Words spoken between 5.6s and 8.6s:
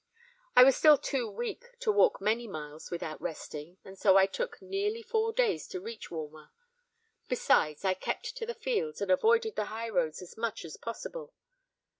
to reach Walmer. Besides, I kept to the